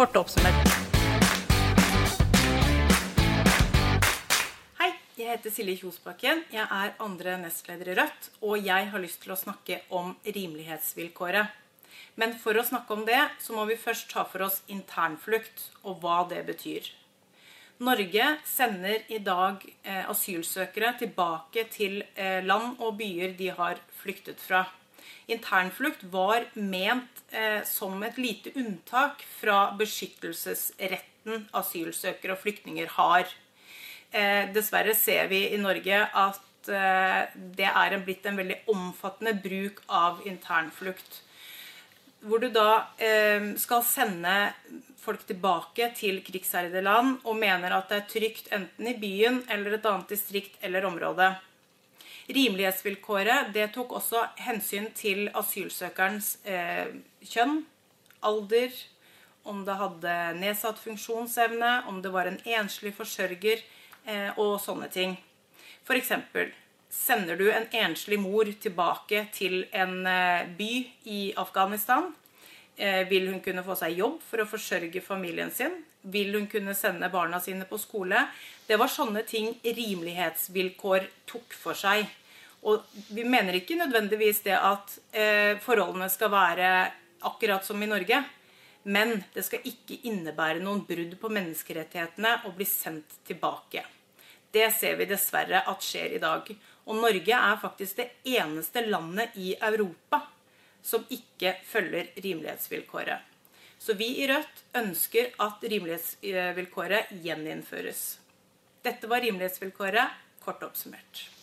Kort 0.00 0.16
oppsummert. 0.16 0.70
Hei, 4.78 4.86
jeg 5.18 5.28
heter 5.28 5.52
Silje 5.52 5.74
Kjosbakken. 5.82 6.40
Jeg 6.54 6.64
er 6.64 6.94
andre 7.04 7.34
nestleder 7.42 7.90
i 7.92 7.96
Rødt, 7.98 8.30
og 8.40 8.64
jeg 8.64 8.86
har 8.94 9.04
lyst 9.04 9.20
til 9.20 9.34
å 9.34 9.36
snakke 9.36 9.82
om 9.92 10.14
rimelighetsvilkåret. 10.24 11.52
Men 12.16 12.32
for 12.40 12.56
å 12.56 12.64
snakke 12.64 12.96
om 12.96 13.04
det, 13.04 13.20
så 13.44 13.52
må 13.52 13.66
vi 13.68 13.76
først 13.76 14.08
ta 14.14 14.24
for 14.24 14.46
oss 14.48 14.62
internflukt 14.72 15.66
og 15.82 16.00
hva 16.00 16.22
det 16.32 16.46
betyr. 16.48 16.88
Norge 17.84 18.32
sender 18.48 19.04
i 19.12 19.20
dag 19.20 19.60
eh, 19.84 20.08
asylsøkere 20.08 20.96
tilbake 21.04 21.68
til 21.76 22.00
eh, 22.14 22.40
land 22.40 22.80
og 22.80 22.96
byer 23.04 23.36
de 23.36 23.52
har 23.52 23.84
flyktet 24.00 24.40
fra. 24.40 24.64
Internflukt 25.30 26.04
var 26.12 26.46
ment 26.54 27.22
eh, 27.30 27.62
som 27.68 28.02
et 28.06 28.18
lite 28.20 28.52
unntak 28.58 29.24
fra 29.40 29.70
beskyttelsesretten 29.78 31.46
asylsøkere 31.56 32.36
og 32.36 32.42
flyktninger 32.42 32.92
har. 32.98 33.30
Eh, 34.10 34.50
dessverre 34.54 34.94
ser 34.98 35.30
vi 35.30 35.46
i 35.54 35.60
Norge 35.60 36.04
at 36.04 36.70
eh, 36.70 37.24
det 37.56 37.68
er 37.70 37.98
blitt 38.04 38.26
en 38.26 38.40
veldig 38.40 38.62
omfattende 38.74 39.36
bruk 39.42 39.82
av 39.86 40.24
internflukt 40.26 41.22
hvor 42.20 42.40
du 42.42 42.50
da 42.52 42.92
eh, 43.00 43.52
skal 43.60 43.84
sende 43.86 44.34
folk 45.00 45.22
tilbake 45.28 45.88
til 45.96 46.20
krigsherjede 46.24 46.82
land 46.84 47.22
og 47.24 47.38
mener 47.40 47.72
at 47.72 47.88
det 47.88 48.00
er 48.00 48.10
trygt 48.10 48.50
enten 48.52 48.90
i 48.90 48.96
byen 49.00 49.40
eller 49.48 49.78
et 49.78 49.86
annet 49.88 50.12
distrikt 50.12 50.58
eller 50.66 50.84
område. 50.88 51.32
Rimelighetsvilkåret 52.30 53.50
det 53.54 53.72
tok 53.74 53.96
også 53.98 54.22
hensyn 54.44 54.90
til 54.94 55.26
asylsøkerens 55.34 56.36
eh, 56.46 56.92
kjønn, 57.26 57.64
alder, 58.22 58.74
om 59.48 59.64
det 59.66 59.76
hadde 59.80 60.14
nedsatt 60.38 60.78
funksjonsevne, 60.78 61.72
om 61.90 61.98
det 62.04 62.12
var 62.14 62.28
en 62.30 62.38
enslig 62.44 62.92
forsørger 62.94 63.64
eh, 64.06 64.38
og 64.38 64.60
sånne 64.62 64.90
ting. 64.92 65.16
Eksempel, 65.90 66.52
sender 66.86 67.34
du 67.34 67.48
en 67.50 67.66
enslig 67.74 68.20
mor 68.22 68.46
tilbake 68.62 69.24
til 69.34 69.64
en 69.74 70.06
eh, 70.06 70.46
by 70.58 70.72
i 71.10 71.20
Afghanistan. 71.38 72.12
Eh, 72.76 73.08
vil 73.10 73.26
hun 73.32 73.40
kunne 73.42 73.64
få 73.66 73.74
seg 73.76 73.98
jobb 73.98 74.20
for 74.22 74.42
å 74.42 74.48
forsørge 74.48 75.02
familien 75.02 75.50
sin? 75.50 75.74
Vil 76.02 76.30
hun 76.36 76.46
kunne 76.48 76.76
sende 76.78 77.10
barna 77.12 77.40
sine 77.42 77.66
på 77.68 77.78
skole? 77.78 78.22
Det 78.68 78.78
var 78.78 78.88
sånne 78.88 79.24
ting 79.28 79.50
rimelighetsvilkår 79.64 81.10
tok 81.28 81.58
for 81.58 81.76
seg. 81.76 82.06
Og 82.68 82.82
vi 83.08 83.24
mener 83.24 83.56
ikke 83.56 83.78
nødvendigvis 83.80 84.42
det 84.44 84.56
at 84.56 84.98
eh, 85.16 85.54
forholdene 85.64 86.10
skal 86.12 86.32
være 86.32 86.72
akkurat 87.24 87.64
som 87.64 87.80
i 87.82 87.88
Norge. 87.88 88.20
Men 88.82 89.22
det 89.34 89.44
skal 89.44 89.64
ikke 89.68 90.00
innebære 90.08 90.62
noen 90.64 90.84
brudd 90.88 91.16
på 91.20 91.30
menneskerettighetene 91.32 92.36
å 92.48 92.52
bli 92.56 92.66
sendt 92.68 93.20
tilbake. 93.28 93.84
Det 94.50 94.66
ser 94.74 94.96
vi 94.98 95.08
dessverre 95.08 95.62
at 95.68 95.84
skjer 95.84 96.16
i 96.16 96.20
dag. 96.22 96.48
Og 96.88 96.98
Norge 96.98 97.40
er 97.40 97.60
faktisk 97.62 98.00
det 98.00 98.08
eneste 98.36 98.84
landet 98.88 99.36
i 99.38 99.52
Europa 99.54 100.24
som 100.82 101.04
ikke 101.12 101.58
følger 101.68 102.08
rimelighetsvilkåret. 102.16 103.26
Så 103.80 103.94
vi 103.96 104.10
i 104.20 104.28
Rødt 104.28 104.64
ønsker 104.76 105.30
at 105.40 105.62
rimelighetsvilkåret 105.64 107.12
gjeninnføres. 107.24 108.02
Dette 108.84 109.08
var 109.08 109.24
rimelighetsvilkåret 109.24 110.40
kort 110.44 110.64
oppsummert. 110.64 111.39